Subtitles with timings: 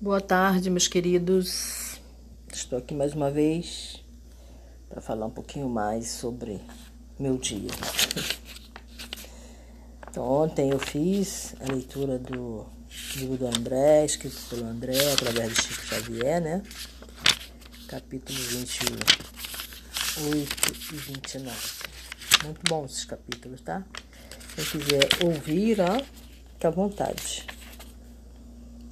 [0.00, 1.98] Boa tarde, meus queridos.
[2.52, 4.00] Estou aqui mais uma vez
[4.88, 6.60] para falar um pouquinho mais sobre
[7.18, 7.68] meu dia.
[10.08, 12.64] Então, ontem eu fiz a leitura do
[13.16, 16.62] livro do André, escrito pelo André, através do Chico Xavier, né?
[17.88, 19.04] Capítulo 28
[20.92, 21.56] e 29.
[22.44, 23.84] Muito bom esses capítulos, tá?
[24.54, 26.00] Quem quiser ouvir, ó,
[26.54, 27.57] fica à vontade.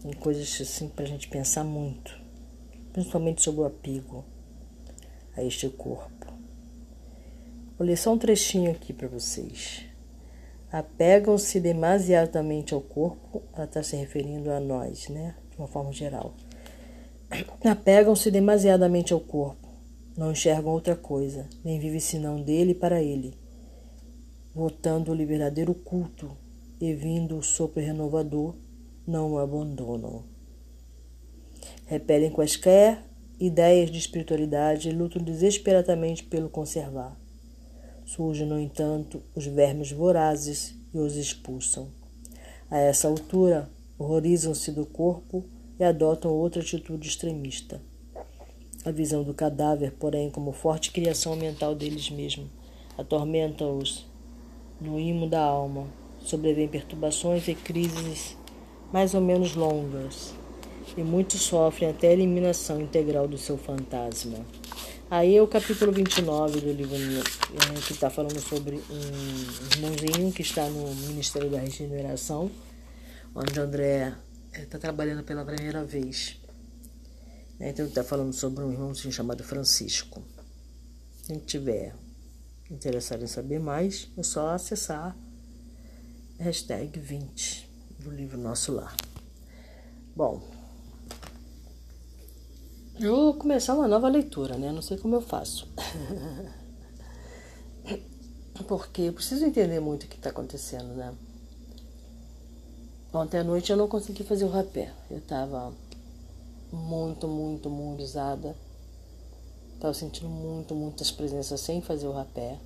[0.03, 2.19] Tem coisas assim pra gente pensar muito,
[2.93, 4.25] principalmente sobre o apego
[5.37, 6.27] a este corpo.
[7.79, 9.85] Vou ler só um trechinho aqui para vocês.
[10.71, 15.35] Apegam-se demasiadamente ao corpo, ela está se referindo a nós, né?
[15.51, 16.35] De uma forma geral.
[17.65, 19.69] Apegam-se demasiadamente ao corpo,
[20.17, 23.35] não enxergam outra coisa, nem vivem senão dele e para ele,
[24.55, 26.37] votando-lhe verdadeiro culto
[26.81, 28.55] e vindo o sopro renovador
[29.07, 30.25] não o abandonam.
[31.87, 33.05] Repelem quaisquer
[33.39, 37.17] ideias de espiritualidade e lutam desesperadamente pelo conservar.
[38.05, 41.89] Surgem, no entanto, os vermes vorazes e os expulsam.
[42.71, 45.45] A essa altura, horrorizam-se do corpo
[45.79, 47.81] e adotam outra atitude extremista.
[48.85, 52.49] A visão do cadáver, porém, como forte criação mental deles mesmos,
[52.97, 54.07] atormenta-os
[54.81, 55.87] no imo da alma.
[56.21, 58.37] Sobrevêm perturbações e crises
[58.93, 60.35] mais ou menos longas,
[60.97, 64.39] e muitos sofrem até a eliminação integral do seu fantasma.
[65.11, 70.43] Aí é o capítulo 29 do livro é, que está falando sobre um irmãozinho que
[70.43, 72.51] está no Ministério da Regeneração,
[73.35, 74.15] onde André
[74.53, 76.41] está trabalhando pela primeira vez.
[77.61, 80.23] Então está falando sobre um irmãozinho chamado Francisco.
[81.27, 81.95] Quem tiver
[82.71, 85.17] interessado em saber mais, é só acessar
[86.39, 87.66] hashtag 20
[87.99, 88.97] do livro Nosso Lar.
[90.15, 90.41] Bom,
[92.99, 94.73] eu vou começar uma nova leitura, né?
[94.73, 95.69] Não sei como eu faço.
[98.67, 101.15] Porque eu preciso entender muito o que está acontecendo, né?
[103.13, 104.93] Ontem à noite eu não consegui fazer o rapé.
[105.11, 105.73] Eu estava
[106.73, 108.57] muito, muito, muito usada.
[109.75, 112.59] Estava sentindo muito, muitas presenças sem fazer o rapé.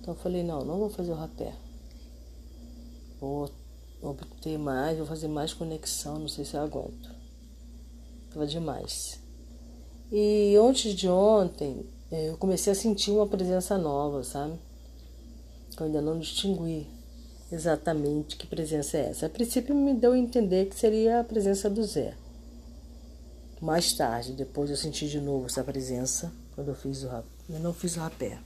[0.00, 1.54] Então eu falei, não, não vou fazer o rapé.
[3.20, 3.50] Vou
[4.02, 7.10] obter mais, vou fazer mais conexão, não sei se eu aguento.
[8.32, 9.20] Tava demais.
[10.10, 14.58] E antes de ontem, eh, eu comecei a sentir uma presença nova, sabe?
[15.78, 16.86] Eu ainda não distingui
[17.50, 19.26] exatamente que presença é essa.
[19.26, 22.14] A princípio me deu a entender que seria a presença do Zé.
[23.60, 27.28] Mais tarde, depois eu senti de novo essa presença quando eu fiz o rapé.
[27.50, 28.38] Eu não fiz o rapé.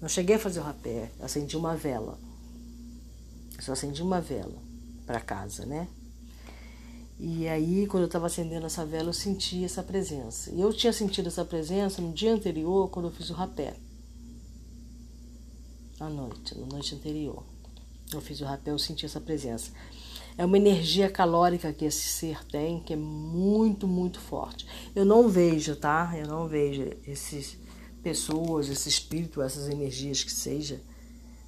[0.00, 2.18] Não cheguei a fazer o rapé, acendi uma vela.
[3.60, 4.65] Só acendi uma vela
[5.06, 5.88] para casa, né?
[7.18, 10.50] E aí, quando eu estava acendendo essa vela, eu senti essa presença.
[10.50, 13.74] E eu tinha sentido essa presença no dia anterior, quando eu fiz o rapé.
[15.98, 17.42] À noite, na noite anterior.
[18.12, 19.70] Eu fiz o rapé, eu senti essa presença.
[20.36, 24.66] É uma energia calórica que esse ser tem, que é muito, muito forte.
[24.94, 26.12] Eu não vejo, tá?
[26.14, 27.56] Eu não vejo esses
[28.02, 30.82] pessoas, esse espírito, essas energias que seja.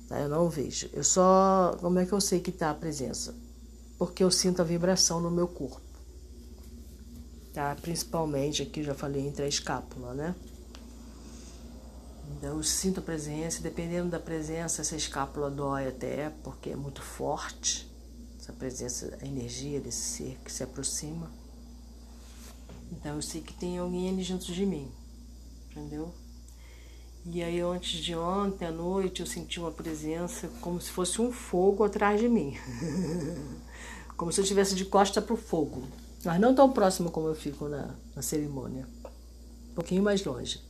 [0.08, 0.18] Tá?
[0.18, 0.88] Eu não vejo.
[0.94, 1.76] Eu só.
[1.78, 3.36] Como é que eu sei que está a presença?
[3.98, 5.82] Porque eu sinto a vibração no meu corpo.
[7.52, 7.74] Tá?
[7.82, 10.34] Principalmente aqui, já falei, entre a escápula, né?
[12.36, 17.02] Então, eu sinto a presença, dependendo da presença, essa escápula dói até, porque é muito
[17.02, 17.90] forte,
[18.38, 21.30] essa presença, a energia desse ser que se aproxima.
[22.92, 24.88] Então, eu sei que tem alguém ali junto de mim,
[25.70, 26.14] entendeu?
[27.26, 31.32] E aí, antes de ontem à noite, eu senti uma presença como se fosse um
[31.32, 32.56] fogo atrás de mim.
[34.18, 35.84] como se eu estivesse de costa para o fogo.
[36.24, 38.84] Mas não tão próximo como eu fico na, na cerimônia.
[39.70, 40.60] Um pouquinho mais longe.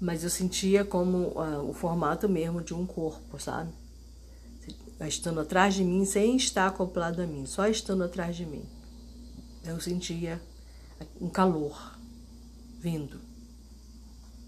[0.00, 3.70] Mas eu sentia como uh, o formato mesmo de um corpo, sabe?
[5.06, 8.64] Estando atrás de mim, sem estar acoplado a mim, só estando atrás de mim.
[9.64, 10.42] Eu sentia
[11.20, 11.96] um calor
[12.80, 13.20] vindo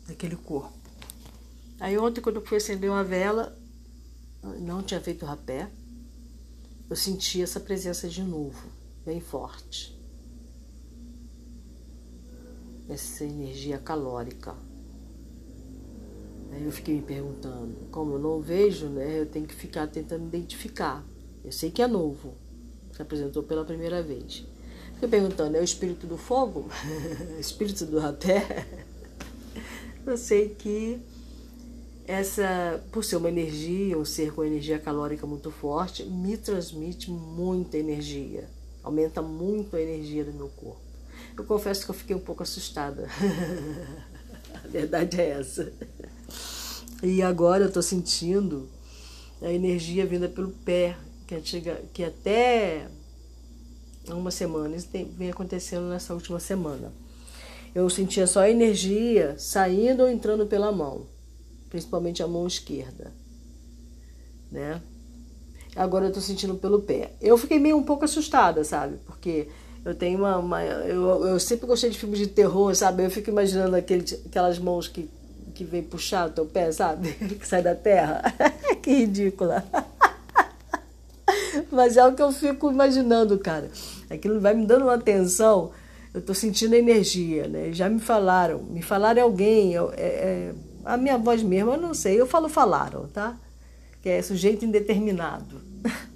[0.09, 0.77] daquele corpo.
[1.79, 3.57] Aí ontem, quando eu fui acender uma vela,
[4.59, 5.71] não tinha feito rapé,
[6.91, 8.69] eu senti essa presença de novo,
[9.07, 9.97] bem forte.
[12.89, 14.57] Essa energia calórica.
[16.51, 19.21] Aí eu fiquei me perguntando, como eu não vejo, né?
[19.21, 21.07] Eu tenho que ficar tentando identificar.
[21.45, 22.35] Eu sei que é novo,
[22.93, 24.45] se apresentou pela primeira vez.
[24.95, 26.69] Fiquei perguntando, é o espírito do fogo?
[27.39, 28.67] espírito do rapé?
[30.05, 31.01] Eu sei que
[32.07, 37.79] essa, por ser uma energia, um ser com energia calórica muito forte, me transmite muita
[37.79, 38.49] energia.
[38.83, 40.81] Aumenta muito a energia do meu corpo.
[41.37, 43.09] Eu confesso que eu fiquei um pouco assustada.
[44.65, 45.73] a verdade é essa.
[47.03, 48.69] E agora eu estou sentindo
[49.41, 52.89] a energia vinda pelo pé, que, antiga, que até
[54.09, 56.93] uma semana, isso tem, vem acontecendo nessa última semana.
[57.75, 61.07] Eu sentia só a energia saindo ou entrando pela mão,
[61.71, 63.13] principalmente a mão esquerda,
[64.53, 64.83] né?
[65.75, 67.13] Agora eu tô sentindo pelo pé.
[67.21, 68.99] Eu fiquei meio um pouco assustada, sabe?
[69.07, 69.49] Porque
[69.85, 70.37] eu tenho uma.
[70.37, 73.05] uma eu, eu sempre gostei de filmes de terror, sabe?
[73.05, 75.09] Eu fico imaginando aquele, aquelas mãos que
[75.61, 77.13] que vem puxar o teu pé, sabe?
[77.39, 78.23] Que sai da terra.
[78.83, 79.63] que ridícula.
[81.71, 83.71] Mas é o que eu fico imaginando, cara.
[84.09, 85.71] Aquilo vai me dando uma atenção.
[86.15, 87.73] Eu tô sentindo energia, né?
[87.73, 90.55] Já me falaram, me falaram alguém, eu, é, é,
[90.85, 92.21] a minha voz mesmo, eu não sei.
[92.21, 93.39] Eu falo falaram, tá?
[94.03, 95.61] Que é sujeito indeterminado.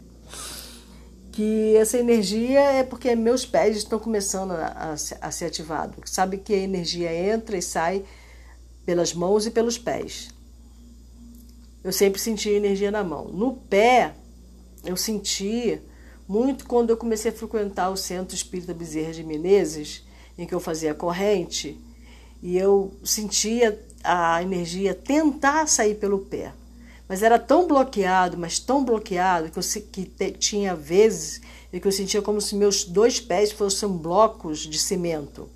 [1.32, 6.10] que essa energia é porque meus pés estão começando a, a, a ser ativados.
[6.10, 8.04] Sabe que a energia entra e sai
[8.86, 10.28] pelas mãos e pelos pés.
[11.82, 13.28] Eu sempre senti energia na mão.
[13.28, 14.14] No pé,
[14.84, 15.80] eu senti
[16.26, 20.04] muito quando eu comecei a frequentar o Centro Espírita Bezerra de Menezes,
[20.38, 21.78] em que eu fazia corrente,
[22.42, 26.52] e eu sentia a energia tentar sair pelo pé.
[27.08, 31.40] Mas era tão bloqueado, mas tão bloqueado, que, eu, que te, tinha vezes
[31.72, 35.48] em que eu sentia como se meus dois pés fossem blocos de cimento.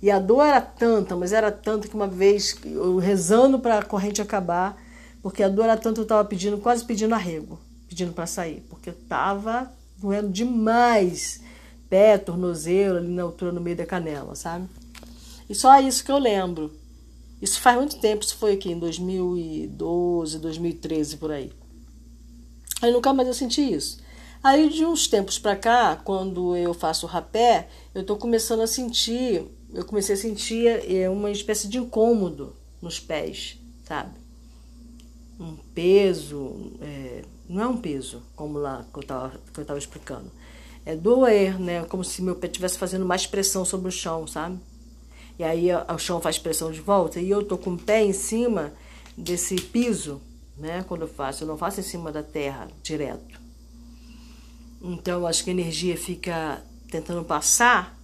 [0.00, 3.84] E a dor era tanta, mas era tanta que uma vez, eu rezando para a
[3.84, 4.80] corrente acabar,
[5.22, 7.58] porque a dor era tanta, eu estava pedindo, quase pedindo arrego,
[7.88, 11.40] pedindo para sair, porque eu estava doendo demais,
[11.88, 14.68] pé, tornozelo, ali na altura, no meio da canela, sabe?
[15.48, 16.72] E só isso que eu lembro.
[17.40, 21.52] Isso faz muito tempo, isso foi aqui em 2012, 2013, por aí.
[22.80, 23.98] Aí nunca mais eu senti isso.
[24.42, 29.46] Aí de uns tempos para cá, quando eu faço rapé, eu estou começando a sentir
[29.72, 34.14] eu comecei a sentir é, uma espécie de incômodo nos pés, sabe?
[35.38, 40.30] Um peso, é, não é um peso, como lá que eu estava explicando.
[40.84, 41.84] É doer, né?
[41.84, 44.58] Como se meu pé estivesse fazendo mais pressão sobre o chão, sabe?
[45.38, 48.12] E aí o chão faz pressão de volta e eu tô com o pé em
[48.12, 48.72] cima
[49.16, 50.20] desse piso,
[50.56, 50.84] né?
[50.88, 53.40] Quando eu faço, eu não faço em cima da terra direto.
[54.80, 57.98] Então acho que a energia fica tentando passar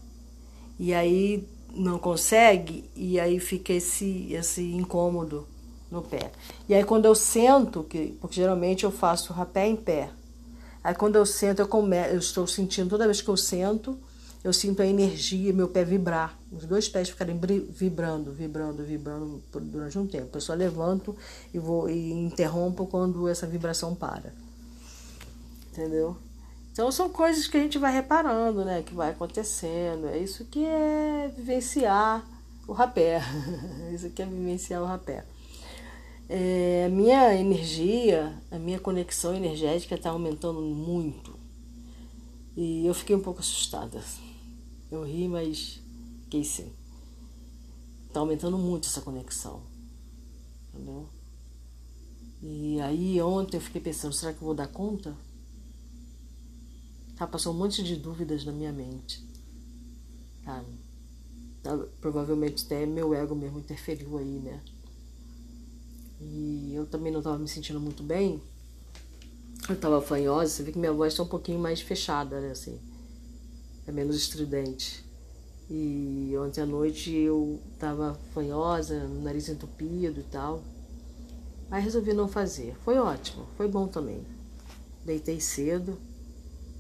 [0.78, 5.46] e aí não consegue e aí fica esse esse incômodo
[5.90, 6.32] no pé.
[6.68, 10.10] E aí quando eu sento, que porque geralmente eu faço rapé em pé.
[10.84, 13.96] Aí quando eu sento, eu, come, eu estou sentindo toda vez que eu sento,
[14.44, 17.38] eu sinto a energia, meu pé vibrar, os dois pés ficarem
[17.70, 20.36] vibrando, vibrando, vibrando durante um tempo.
[20.36, 21.16] Eu só levanto
[21.54, 24.34] e vou e interrompo quando essa vibração para.
[25.70, 26.16] Entendeu?
[26.72, 28.82] Então são coisas que a gente vai reparando, né?
[28.82, 30.08] Que vai acontecendo.
[30.08, 32.26] É isso que é vivenciar
[32.66, 33.20] o rapé.
[33.94, 35.24] isso que é vivenciar o rapé.
[36.28, 41.38] É, a minha energia, a minha conexão energética está aumentando muito.
[42.56, 44.02] E eu fiquei um pouco assustada.
[44.92, 45.80] Eu ri, mas
[46.24, 46.70] fiquei sim.
[48.06, 49.62] Está aumentando muito essa conexão.
[50.68, 51.08] Entendeu?
[52.42, 55.16] E aí ontem eu fiquei pensando, será que eu vou dar conta?
[57.16, 59.24] Tá, passou um monte de dúvidas na minha mente.
[60.44, 60.62] Tá?
[61.62, 61.78] tá?
[61.98, 64.62] Provavelmente até meu ego mesmo interferiu aí, né?
[66.20, 68.42] E eu também não estava me sentindo muito bem.
[69.66, 72.50] Eu estava fanhosa, você vê que minha voz está um pouquinho mais fechada, né?
[72.50, 72.78] Assim,
[73.86, 75.04] é menos estridente.
[75.70, 80.62] E ontem à noite eu estava fanhosa, nariz entupido e tal.
[81.70, 82.76] Aí resolvi não fazer.
[82.84, 84.26] Foi ótimo, foi bom também.
[85.04, 85.98] Deitei cedo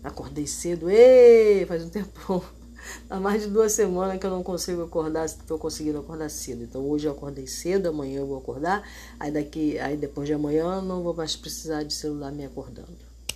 [0.02, 2.44] Acordei cedo, e faz um tempo.
[3.08, 6.64] Há mais de duas semanas que eu não consigo acordar, estou conseguindo acordar cedo.
[6.64, 8.82] Então hoje eu acordei cedo, amanhã eu vou acordar,
[9.20, 12.90] aí daqui, aí depois de amanhã não vou mais precisar de celular me acordando.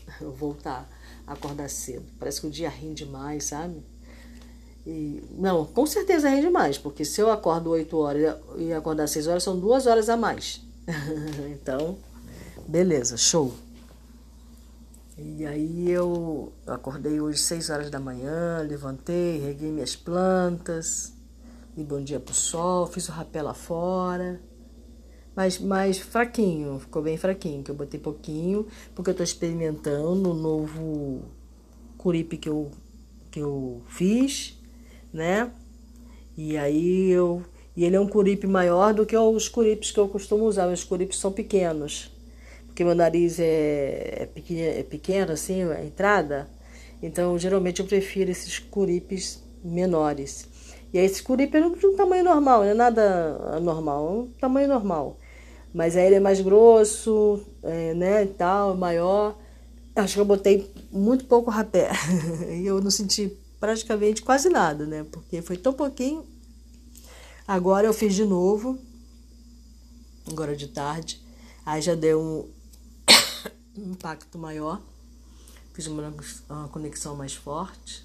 [0.20, 0.88] Eu vou voltar
[1.26, 2.04] acordar cedo.
[2.18, 3.82] Parece que o dia rende mais, sabe?
[4.86, 9.26] E, não, com certeza rende mais, porque se eu acordo 8 horas e acordar 6
[9.26, 10.64] horas, são duas horas a mais.
[11.50, 11.98] então,
[12.68, 13.52] beleza, show.
[15.18, 21.14] E aí eu acordei hoje seis horas da manhã, levantei, reguei minhas plantas,
[21.74, 24.38] e bom dia pro sol, fiz o rapé lá fora.
[25.36, 30.34] Mas mais fraquinho, ficou bem fraquinho, que eu botei pouquinho, porque eu tô experimentando o
[30.34, 31.22] novo
[31.98, 32.70] curipe que eu,
[33.30, 34.58] que eu fiz,
[35.12, 35.50] né?
[36.36, 37.42] E aí eu.
[37.76, 40.66] E ele é um curipe maior do que os curipes que eu costumo usar.
[40.66, 42.10] Meus curipes são pequenos
[42.76, 46.46] porque meu nariz é, é, pequeno, é pequeno assim, a entrada,
[47.02, 50.46] Então, geralmente eu prefiro esses curipes menores.
[50.92, 54.26] E aí, esse curipe é de um tamanho normal, não é nada anormal, é um
[54.38, 55.16] tamanho normal.
[55.76, 59.36] Mas aí ele é mais grosso, é, né, tal, maior.
[59.94, 61.90] Acho que eu botei muito pouco rapé.
[62.48, 63.30] e eu não senti
[63.60, 65.04] praticamente quase nada, né?
[65.12, 66.24] Porque foi tão pouquinho.
[67.46, 68.78] Agora eu fiz de novo,
[70.26, 71.22] agora de tarde.
[71.66, 72.48] Aí já deu um
[73.92, 74.80] impacto maior.
[75.74, 76.14] Fiz uma,
[76.48, 78.02] uma conexão mais forte.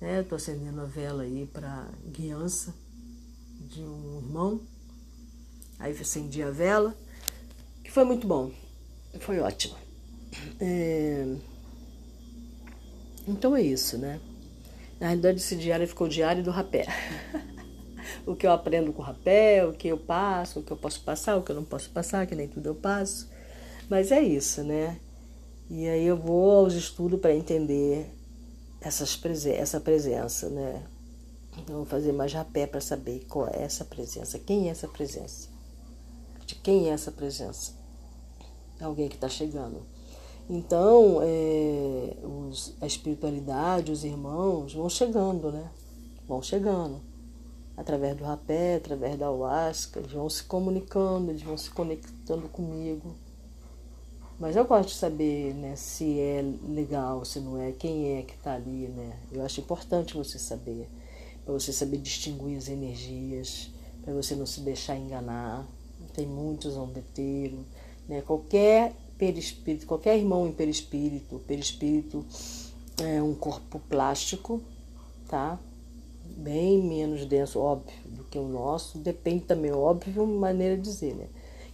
[0.00, 0.22] Né?
[0.22, 2.72] Tô acendendo a vela aí para guiança
[3.58, 4.60] de um irmão.
[5.80, 6.94] Aí acendi a vela,
[7.82, 8.52] que foi muito bom.
[9.18, 9.74] Foi ótimo.
[10.60, 11.26] É...
[13.26, 14.20] Então é isso, né?
[15.00, 16.86] Na realidade, esse diário ficou o diário do rapé.
[18.26, 21.00] o que eu aprendo com o rapé, o que eu passo, o que eu posso
[21.00, 23.28] passar, o que eu não posso passar, que nem tudo eu passo.
[23.88, 25.00] Mas é isso, né?
[25.70, 28.14] E aí eu vou aos estudos para entender
[28.80, 30.82] essas presen essa presença, né?
[31.58, 35.48] Então, vou fazer mais rapé para saber qual é essa presença, quem é essa presença,
[36.50, 37.72] de quem é essa presença.
[38.80, 39.82] Alguém que está chegando.
[40.48, 45.70] Então, é, os, a espiritualidade, os irmãos vão chegando, né?
[46.26, 47.00] Vão chegando.
[47.76, 53.14] Através do rapé, através da ayahuasca, eles vão se comunicando, eles vão se conectando comigo.
[54.40, 58.34] Mas eu gosto de saber né, se é legal, se não é, quem é que
[58.34, 59.18] está ali, né?
[59.30, 60.88] Eu acho importante você saber,
[61.44, 63.70] para você saber distinguir as energias,
[64.02, 65.66] para você não se deixar enganar.
[66.14, 67.60] Tem muitos zombeteiros,
[68.08, 68.22] né?
[68.22, 72.24] Qualquer perispírito, qualquer irmão em perispírito, perispírito
[73.02, 74.62] é um corpo plástico,
[75.28, 75.58] tá?
[76.36, 78.98] Bem menos denso, óbvio, do que o nosso.
[78.98, 81.26] Depende também, óbvio, maneira de dizer, né?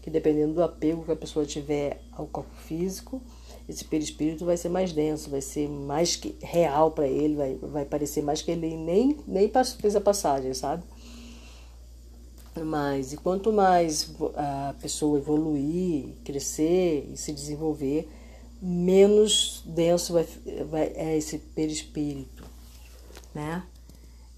[0.02, 3.20] Que dependendo do apego que a pessoa tiver ao corpo físico,
[3.68, 8.22] esse perispírito vai ser mais denso, vai ser mais real para ele, vai, vai parecer
[8.22, 9.50] mais que ele nem, nem
[9.80, 10.84] fez a passagem, sabe?
[12.64, 18.08] Mas e quanto mais a pessoa evoluir, crescer e se desenvolver,
[18.60, 20.26] menos denso vai,
[20.70, 22.44] vai, é esse perispírito,
[23.34, 23.62] né?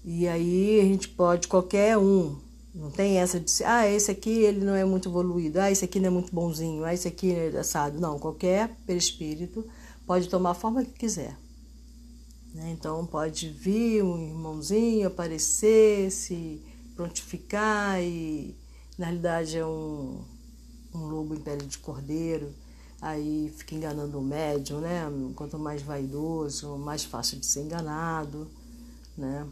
[0.03, 2.37] E aí a gente pode, qualquer um,
[2.73, 5.99] não tem essa de ah, esse aqui ele não é muito evoluído, ah, esse aqui
[5.99, 7.99] não é muito bonzinho, ah, esse aqui é assado.
[7.99, 9.65] Não, qualquer perispírito
[10.05, 11.35] pode tomar a forma que quiser.
[12.53, 12.71] Né?
[12.71, 16.61] Então pode vir um irmãozinho aparecer, se
[16.99, 18.53] prontificar e
[18.97, 20.21] na realidade é um,
[20.93, 22.53] um lobo em pele de cordeiro,
[23.01, 25.03] aí fica enganando o médium, né?
[25.33, 28.51] Quanto mais vaidoso, mais fácil de ser enganado,
[29.17, 29.47] né?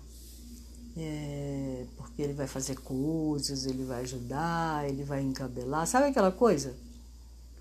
[0.98, 6.76] É, porque ele vai fazer coisas, ele vai ajudar, ele vai encabelar, sabe aquela coisa?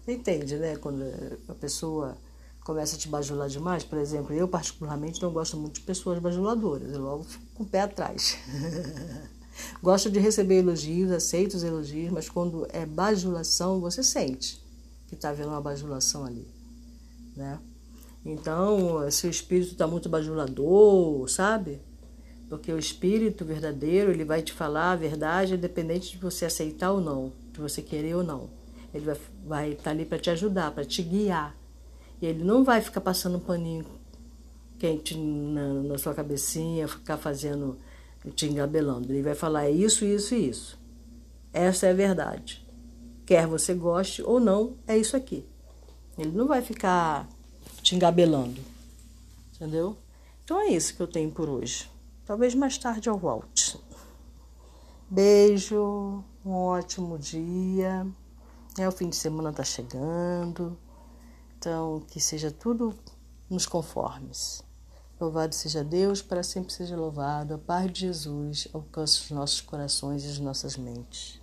[0.08, 0.76] Entende, né?
[0.76, 1.04] Quando
[1.48, 2.18] a pessoa
[2.64, 6.92] começa a te bajular demais, por exemplo, eu particularmente não gosto muito de pessoas bajuladoras,
[6.92, 8.36] eu logo fico com o pé atrás.
[9.82, 14.62] Gosto de receber elogios, aceito os elogios, mas quando é bajulação, você sente
[15.08, 16.46] que está havendo uma bajulação ali,
[17.36, 17.58] né?
[18.24, 21.80] Então, se o espírito está muito bajulador, sabe?
[22.48, 27.00] Porque o espírito verdadeiro, ele vai te falar a verdade independente de você aceitar ou
[27.00, 28.50] não, de você querer ou não.
[28.92, 31.56] Ele vai estar vai tá ali para te ajudar, para te guiar.
[32.20, 33.84] E ele não vai ficar passando um paninho
[34.78, 37.76] quente na, na sua cabecinha, ficar fazendo
[38.30, 39.12] te engabelando.
[39.12, 40.78] Ele vai falar é isso, isso e isso.
[41.52, 42.66] Essa é a verdade.
[43.24, 45.44] Quer você goste ou não, é isso aqui.
[46.18, 47.28] Ele não vai ficar
[47.82, 48.60] te engabelando.
[49.54, 49.96] Entendeu?
[50.44, 51.90] Então é isso que eu tenho por hoje.
[52.24, 53.78] Talvez mais tarde eu volte.
[55.08, 58.06] Beijo, um ótimo dia.
[58.78, 60.76] É, o fim de semana está chegando.
[61.56, 62.94] Então, que seja tudo
[63.48, 64.65] nos conformes.
[65.18, 67.54] Louvado seja Deus, para sempre seja louvado.
[67.54, 71.40] A paz de Jesus alcance os nossos corações e as nossas mentes.